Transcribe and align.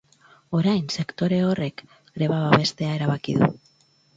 Orain, 0.59 0.87
sektore 1.01 1.39
horrek 1.49 1.83
greba 2.15 2.41
babestea 2.47 2.99
erabaki 2.99 3.41
du. 3.43 3.53